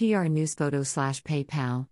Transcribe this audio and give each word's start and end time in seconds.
PR 0.00 0.24
News 0.28 0.54
Photo 0.54 0.82
slash 0.82 1.22
PayPal 1.24 1.86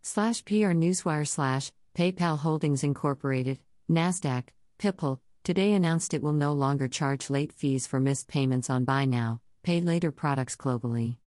slash 0.00 0.42
PR 0.46 0.72
Newswire 0.72 1.28
slash 1.28 1.70
PayPal 1.94 2.38
Holdings 2.38 2.82
Incorporated, 2.82 3.58
NASDAQ, 3.90 4.44
PYPL, 4.78 5.18
today 5.44 5.74
announced 5.74 6.14
it 6.14 6.22
will 6.22 6.32
no 6.32 6.54
longer 6.54 6.88
charge 6.88 7.28
late 7.28 7.52
fees 7.52 7.86
for 7.86 8.00
missed 8.00 8.28
payments 8.28 8.70
on 8.70 8.86
buy 8.86 9.04
now, 9.04 9.42
pay 9.62 9.82
later 9.82 10.10
products 10.10 10.56
globally. 10.56 11.18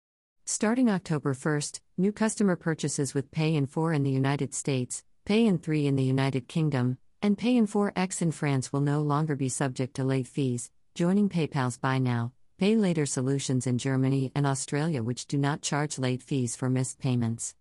Starting 0.43 0.89
October 0.89 1.35
1st, 1.35 1.81
new 1.99 2.11
customer 2.11 2.55
purchases 2.55 3.13
with 3.13 3.29
Pay 3.29 3.54
in 3.54 3.68
4 3.68 3.93
in 3.93 4.02
the 4.02 4.09
United 4.09 4.55
States, 4.55 5.04
Pay 5.25 5.45
in 5.45 5.59
3 5.59 5.86
in 5.86 5.95
the 5.95 6.02
United 6.02 6.47
Kingdom, 6.47 6.97
and 7.21 7.38
Pay 7.38 7.57
in 7.57 7.68
4X 7.68 8.23
in 8.23 8.31
France 8.31 8.73
will 8.73 8.81
no 8.81 9.04
longer 9.04 9.36
be 9.36 9.50
subject 9.50 9.93
to 9.97 10.04
late 10.04 10.25
fees, 10.25 10.71
joining 10.95 11.29
PayPal's 11.29 11.77
Buy 11.77 12.00
Now, 12.00 12.31
Pay 12.64 12.77
Later 12.77 13.05
solutions 13.05 13.68
in 13.68 13.77
Germany 13.77 14.32
and 14.34 14.48
Australia, 14.48 15.04
which 15.04 15.27
do 15.27 15.38
not 15.38 15.62
charge 15.62 16.00
late 16.00 16.23
fees 16.23 16.55
for 16.55 16.70
missed 16.70 16.98
payments. 16.98 17.55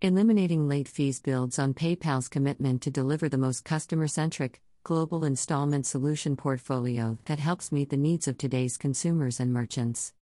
Eliminating 0.00 0.68
late 0.68 0.86
fees 0.86 1.18
builds 1.18 1.58
on 1.58 1.74
PayPal's 1.74 2.28
commitment 2.28 2.80
to 2.82 2.90
deliver 2.92 3.28
the 3.28 3.36
most 3.36 3.64
customer 3.64 4.06
centric, 4.06 4.60
global 4.84 5.24
installment 5.24 5.86
solution 5.86 6.36
portfolio 6.36 7.18
that 7.24 7.40
helps 7.40 7.72
meet 7.72 7.90
the 7.90 7.96
needs 7.96 8.28
of 8.28 8.38
today's 8.38 8.76
consumers 8.76 9.40
and 9.40 9.52
merchants. 9.52 10.12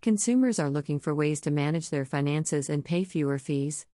Consumers 0.00 0.58
are 0.58 0.68
looking 0.68 0.98
for 0.98 1.14
ways 1.14 1.40
to 1.42 1.52
manage 1.52 1.90
their 1.90 2.04
finances 2.04 2.68
and 2.68 2.84
pay 2.84 3.04
fewer 3.04 3.38
fees. 3.38 3.86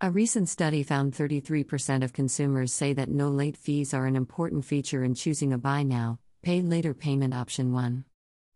A 0.00 0.10
recent 0.10 0.48
study 0.48 0.82
found 0.82 1.14
33% 1.14 2.02
of 2.02 2.12
consumers 2.12 2.72
say 2.72 2.92
that 2.92 3.08
no 3.08 3.28
late 3.28 3.56
fees 3.56 3.94
are 3.94 4.06
an 4.06 4.16
important 4.16 4.64
feature 4.64 5.04
in 5.04 5.14
choosing 5.14 5.52
a 5.52 5.58
buy 5.58 5.84
now, 5.84 6.18
pay 6.42 6.60
later 6.60 6.92
payment 6.92 7.32
option 7.32 7.72
1. 7.72 8.04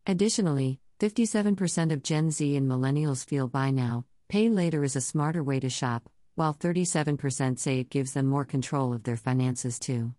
Additionally, 0.08 0.78
57% 1.00 1.92
of 1.92 2.02
Gen 2.02 2.30
Z 2.30 2.56
and 2.56 2.70
millennials 2.70 3.24
feel 3.24 3.48
buy 3.48 3.72
now, 3.72 4.04
pay 4.28 4.48
later 4.48 4.84
is 4.84 4.94
a 4.94 5.00
smarter 5.00 5.42
way 5.42 5.58
to 5.58 5.68
shop, 5.68 6.08
while 6.36 6.54
37% 6.54 7.58
say 7.58 7.80
it 7.80 7.90
gives 7.90 8.12
them 8.12 8.26
more 8.26 8.44
control 8.44 8.92
of 8.92 9.02
their 9.02 9.16
finances 9.16 9.80
too. 9.80 10.14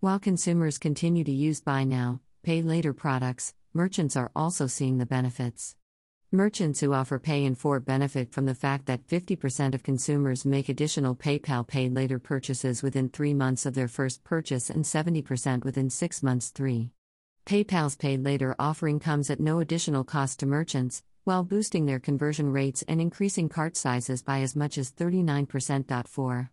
While 0.00 0.18
consumers 0.18 0.78
continue 0.78 1.24
to 1.24 1.30
use 1.30 1.60
buy 1.60 1.84
now, 1.84 2.20
pay 2.42 2.62
later 2.62 2.94
products, 2.94 3.52
merchants 3.74 4.16
are 4.16 4.30
also 4.34 4.66
seeing 4.66 4.96
the 4.96 5.04
benefits. 5.04 5.76
Merchants 6.30 6.80
who 6.80 6.94
offer 6.94 7.18
pay 7.18 7.44
in 7.44 7.54
4 7.54 7.80
benefit 7.80 8.32
from 8.32 8.46
the 8.46 8.54
fact 8.54 8.86
that 8.86 9.06
50% 9.06 9.74
of 9.74 9.82
consumers 9.82 10.46
make 10.46 10.70
additional 10.70 11.14
PayPal 11.14 11.66
Pay 11.66 11.90
Later 11.90 12.18
purchases 12.18 12.82
within 12.82 13.10
3 13.10 13.34
months 13.34 13.66
of 13.66 13.74
their 13.74 13.88
first 13.88 14.24
purchase 14.24 14.70
and 14.70 14.86
70% 14.86 15.64
within 15.64 15.90
6 15.90 16.22
months 16.22 16.48
3. 16.48 16.90
PayPal's 17.44 17.96
Pay 17.96 18.16
Later 18.18 18.54
offering 18.58 19.00
comes 19.00 19.28
at 19.28 19.40
no 19.40 19.58
additional 19.58 20.04
cost 20.04 20.38
to 20.40 20.46
merchants, 20.46 21.02
while 21.24 21.42
boosting 21.42 21.86
their 21.86 21.98
conversion 21.98 22.52
rates 22.52 22.84
and 22.86 23.00
increasing 23.00 23.48
cart 23.48 23.76
sizes 23.76 24.22
by 24.22 24.40
as 24.40 24.54
much 24.54 24.78
as 24.78 24.92
39%. 24.92 26.06
4. 26.06 26.50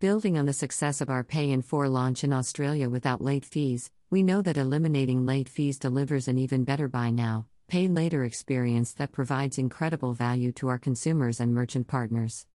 Building 0.00 0.36
on 0.36 0.46
the 0.46 0.52
success 0.52 1.00
of 1.00 1.10
our 1.10 1.22
Pay 1.22 1.50
in 1.50 1.62
4 1.62 1.88
launch 1.88 2.24
in 2.24 2.32
Australia 2.32 2.88
without 2.88 3.20
late 3.20 3.44
fees, 3.44 3.90
we 4.10 4.24
know 4.24 4.42
that 4.42 4.56
eliminating 4.56 5.26
late 5.26 5.48
fees 5.48 5.78
delivers 5.78 6.26
an 6.26 6.38
even 6.38 6.64
better 6.64 6.88
buy 6.88 7.10
now, 7.10 7.46
pay 7.68 7.86
later 7.86 8.24
experience 8.24 8.92
that 8.94 9.12
provides 9.12 9.58
incredible 9.58 10.12
value 10.12 10.50
to 10.50 10.66
our 10.66 10.78
consumers 10.78 11.38
and 11.38 11.54
merchant 11.54 11.86
partners. 11.86 12.46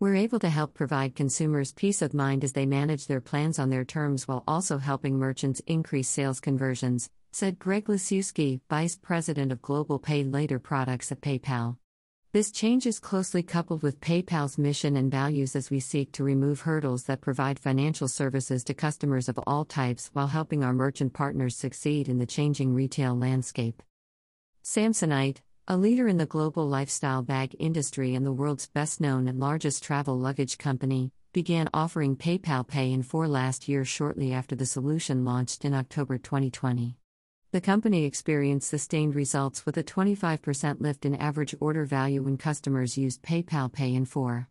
We're 0.00 0.14
able 0.14 0.38
to 0.40 0.48
help 0.48 0.74
provide 0.74 1.16
consumers 1.16 1.72
peace 1.72 2.02
of 2.02 2.14
mind 2.14 2.44
as 2.44 2.52
they 2.52 2.66
manage 2.66 3.08
their 3.08 3.20
plans 3.20 3.58
on 3.58 3.68
their 3.68 3.84
terms 3.84 4.28
while 4.28 4.44
also 4.46 4.78
helping 4.78 5.18
merchants 5.18 5.60
increase 5.66 6.08
sales 6.08 6.38
conversions, 6.38 7.10
said 7.32 7.58
Greg 7.58 7.86
Lisiewski, 7.86 8.60
Vice 8.70 8.94
President 8.94 9.50
of 9.50 9.60
Global 9.60 9.98
Pay 9.98 10.22
Later 10.22 10.60
Products 10.60 11.10
at 11.10 11.20
PayPal. 11.20 11.78
This 12.32 12.52
change 12.52 12.86
is 12.86 13.00
closely 13.00 13.42
coupled 13.42 13.82
with 13.82 14.00
PayPal's 14.00 14.56
mission 14.56 14.96
and 14.96 15.10
values 15.10 15.56
as 15.56 15.68
we 15.68 15.80
seek 15.80 16.12
to 16.12 16.22
remove 16.22 16.60
hurdles 16.60 17.02
that 17.04 17.20
provide 17.20 17.58
financial 17.58 18.06
services 18.06 18.62
to 18.64 18.74
customers 18.74 19.28
of 19.28 19.40
all 19.48 19.64
types 19.64 20.10
while 20.12 20.28
helping 20.28 20.62
our 20.62 20.72
merchant 20.72 21.12
partners 21.12 21.56
succeed 21.56 22.08
in 22.08 22.18
the 22.18 22.26
changing 22.26 22.72
retail 22.72 23.18
landscape. 23.18 23.82
Samsonite, 24.62 25.38
a 25.70 25.76
leader 25.76 26.08
in 26.08 26.16
the 26.16 26.24
global 26.24 26.66
lifestyle 26.66 27.20
bag 27.20 27.54
industry 27.58 28.14
and 28.14 28.24
the 28.24 28.32
world's 28.32 28.66
best 28.68 29.02
known 29.02 29.28
and 29.28 29.38
largest 29.38 29.82
travel 29.82 30.18
luggage 30.18 30.56
company, 30.56 31.12
began 31.34 31.68
offering 31.74 32.16
PayPal 32.16 32.66
Pay 32.66 32.90
in 32.90 33.02
4 33.02 33.28
last 33.28 33.68
year 33.68 33.84
shortly 33.84 34.32
after 34.32 34.56
the 34.56 34.64
solution 34.64 35.26
launched 35.26 35.66
in 35.66 35.74
October 35.74 36.16
2020. 36.16 36.96
The 37.52 37.60
company 37.60 38.06
experienced 38.06 38.70
sustained 38.70 39.14
results 39.14 39.66
with 39.66 39.76
a 39.76 39.84
25% 39.84 40.80
lift 40.80 41.04
in 41.04 41.14
average 41.14 41.54
order 41.60 41.84
value 41.84 42.22
when 42.22 42.38
customers 42.38 42.96
used 42.96 43.20
PayPal 43.20 43.70
Pay 43.70 43.94
in 43.94 44.06
4. 44.06 44.48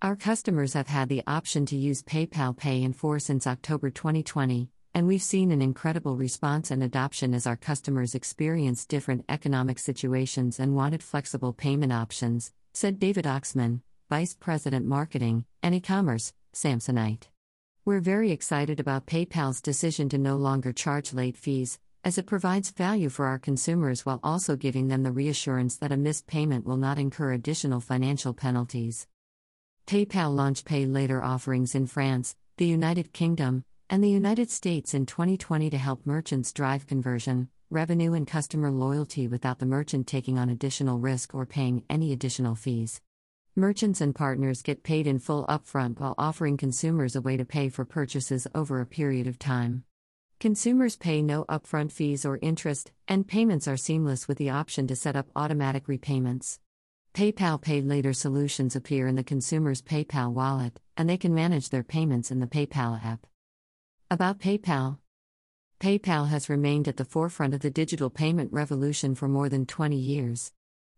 Our 0.00 0.16
customers 0.16 0.72
have 0.72 0.88
had 0.88 1.10
the 1.10 1.22
option 1.26 1.66
to 1.66 1.76
use 1.76 2.02
PayPal 2.02 2.56
Pay 2.56 2.82
in 2.82 2.94
4 2.94 3.18
since 3.18 3.46
October 3.46 3.90
2020, 3.90 4.70
and 4.94 5.06
we've 5.06 5.22
seen 5.22 5.52
an 5.52 5.62
incredible 5.62 6.16
response 6.16 6.70
and 6.70 6.82
adoption 6.82 7.34
as 7.34 7.46
our 7.46 7.56
customers 7.56 8.14
experience 8.14 8.86
different 8.86 9.24
economic 9.28 9.78
situations 9.78 10.58
and 10.58 10.74
wanted 10.74 11.02
flexible 11.02 11.52
payment 11.52 11.92
options, 11.92 12.52
said 12.74 12.98
David 12.98 13.24
Oxman, 13.24 13.82
Vice 14.08 14.34
President 14.34 14.86
Marketing 14.86 15.44
and 15.62 15.74
E-commerce, 15.74 16.32
Samsonite. 16.52 17.28
We're 17.84 18.00
very 18.00 18.30
excited 18.30 18.80
about 18.80 19.06
PayPal's 19.06 19.60
decision 19.60 20.08
to 20.08 20.18
no 20.18 20.36
longer 20.36 20.72
charge 20.72 21.12
late 21.12 21.36
fees, 21.36 21.78
as 22.02 22.18
it 22.18 22.26
provides 22.26 22.70
value 22.70 23.08
for 23.08 23.26
our 23.26 23.38
consumers 23.38 24.04
while 24.04 24.20
also 24.22 24.56
giving 24.56 24.88
them 24.88 25.02
the 25.02 25.12
reassurance 25.12 25.76
that 25.76 25.92
a 25.92 25.96
missed 25.96 26.26
payment 26.26 26.66
will 26.66 26.76
not 26.76 26.98
incur 26.98 27.32
additional 27.32 27.80
financial 27.80 28.34
penalties. 28.34 29.06
PayPal 29.86 30.34
launched 30.34 30.64
Pay 30.64 30.86
Later 30.86 31.22
offerings 31.22 31.74
in 31.74 31.86
France, 31.86 32.36
the 32.56 32.66
United 32.66 33.12
Kingdom, 33.12 33.64
and 33.92 34.04
the 34.04 34.08
United 34.08 34.48
States 34.48 34.94
in 34.94 35.04
2020 35.04 35.68
to 35.68 35.76
help 35.76 36.06
merchants 36.06 36.52
drive 36.52 36.86
conversion, 36.86 37.48
revenue, 37.70 38.12
and 38.12 38.24
customer 38.24 38.70
loyalty 38.70 39.26
without 39.26 39.58
the 39.58 39.66
merchant 39.66 40.06
taking 40.06 40.38
on 40.38 40.48
additional 40.48 41.00
risk 41.00 41.34
or 41.34 41.44
paying 41.44 41.82
any 41.90 42.12
additional 42.12 42.54
fees. 42.54 43.00
Merchants 43.56 44.00
and 44.00 44.14
partners 44.14 44.62
get 44.62 44.84
paid 44.84 45.08
in 45.08 45.18
full 45.18 45.44
upfront 45.46 45.98
while 45.98 46.14
offering 46.16 46.56
consumers 46.56 47.16
a 47.16 47.20
way 47.20 47.36
to 47.36 47.44
pay 47.44 47.68
for 47.68 47.84
purchases 47.84 48.46
over 48.54 48.80
a 48.80 48.86
period 48.86 49.26
of 49.26 49.40
time. 49.40 49.82
Consumers 50.38 50.96
pay 50.96 51.20
no 51.20 51.44
upfront 51.46 51.90
fees 51.90 52.24
or 52.24 52.38
interest, 52.40 52.92
and 53.08 53.26
payments 53.26 53.66
are 53.66 53.76
seamless 53.76 54.28
with 54.28 54.38
the 54.38 54.50
option 54.50 54.86
to 54.86 54.94
set 54.94 55.16
up 55.16 55.26
automatic 55.34 55.88
repayments. 55.88 56.60
PayPal 57.12 57.60
Pay 57.60 57.80
Later 57.80 58.12
solutions 58.12 58.76
appear 58.76 59.08
in 59.08 59.16
the 59.16 59.24
consumer's 59.24 59.82
PayPal 59.82 60.32
wallet, 60.32 60.78
and 60.96 61.10
they 61.10 61.16
can 61.16 61.34
manage 61.34 61.70
their 61.70 61.82
payments 61.82 62.30
in 62.30 62.38
the 62.38 62.46
PayPal 62.46 63.04
app. 63.04 63.26
About 64.12 64.40
PayPal 64.40 64.98
PayPal 65.78 66.26
has 66.26 66.48
remained 66.48 66.88
at 66.88 66.96
the 66.96 67.04
forefront 67.04 67.54
of 67.54 67.60
the 67.60 67.70
digital 67.70 68.10
payment 68.10 68.52
revolution 68.52 69.14
for 69.14 69.28
more 69.28 69.48
than 69.48 69.66
20 69.66 69.94
years. 69.94 70.50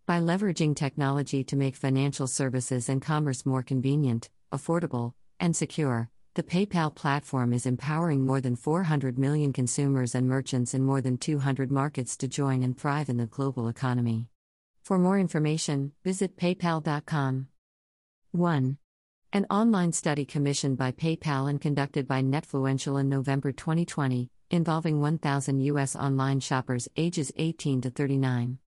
By 0.07 0.19
leveraging 0.19 0.75
technology 0.75 1.45
to 1.45 1.55
make 1.55 1.77
financial 1.77 2.27
services 2.27 2.89
and 2.89 3.03
commerce 3.03 3.45
more 3.45 3.63
convenient, 3.63 4.31
affordable, 4.51 5.13
and 5.39 5.55
secure, 5.55 6.09
the 6.37 6.43
PayPal 6.43 6.95
platform 6.95 7.53
is 7.53 7.67
empowering 7.67 8.25
more 8.25 8.41
than 8.41 8.57
400 8.57 9.19
million 9.19 9.53
consumers 9.53 10.15
and 10.15 10.27
merchants 10.27 10.73
in 10.73 10.83
more 10.83 11.03
than 11.03 11.19
200 11.19 11.71
markets 11.71 12.17
to 12.17 12.29
join 12.29 12.63
and 12.63 12.79
thrive 12.79 13.11
in 13.11 13.19
the 13.19 13.27
global 13.27 13.69
economy. 13.69 14.29
For 14.83 14.99
more 14.99 15.19
information, 15.19 15.93
visit 16.03 16.39
paypal.com. 16.39 17.49
1. 18.31 18.79
An 19.35 19.47
online 19.49 19.93
study 19.93 20.27
commissioned 20.27 20.77
by 20.77 20.93
PayPal 20.93 21.49
and 21.49 21.59
conducted 21.59 22.07
by 22.07 22.21
Netfluential 22.21 23.01
in 23.01 23.09
November 23.09 23.51
2020, 23.51 24.29
involving 24.51 25.01
1,000 25.01 25.59
U.S. 25.61 25.97
online 25.97 26.39
shoppers 26.39 26.87
ages 26.99 27.33
18 27.37 27.81
to 27.81 27.89
39. 27.89 28.59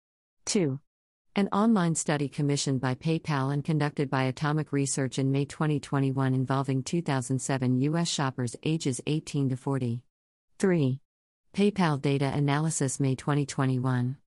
2. 0.46 0.80
An 1.36 1.50
online 1.52 1.94
study 1.94 2.28
commissioned 2.28 2.82
by 2.82 2.96
PayPal 2.96 3.54
and 3.54 3.64
conducted 3.64 4.10
by 4.10 4.32
Atomik 4.32 4.72
Research 4.72 5.20
in 5.20 5.32
May 5.32 5.46
2021 5.46 6.34
involving 6.34 6.82
2007 6.82 7.82
U.S. 7.82 8.08
shoppers 8.08 8.56
ages 8.64 9.00
18 9.06 9.50
to 9.50 9.58
40. 9.58 10.02
3. 10.58 11.00
PayPal 11.54 12.02
Data 12.02 12.32
Analysis 12.34 13.00
May 13.00 13.14
2021. 13.14 14.18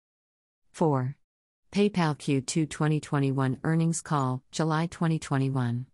4. 0.70 1.16
PayPal 1.72 2.16
Q2 2.16 2.70
2021 2.70 3.58
Earnings 3.64 4.00
Call, 4.00 4.44
July 4.52 4.86
2021. 4.86 5.86